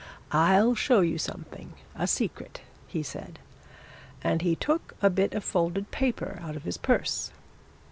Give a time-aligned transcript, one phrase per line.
[0.31, 3.37] 'I'll show you something a secret,' he said,
[4.23, 7.31] and he took a bit of folded paper out of his purse.